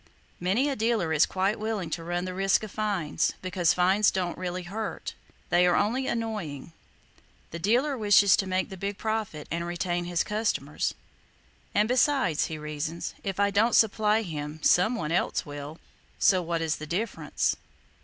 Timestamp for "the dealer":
7.51-7.95